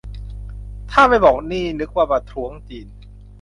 [0.91, 2.87] ถ้าไม่บอกนี่นึกว่าประท้วงจีน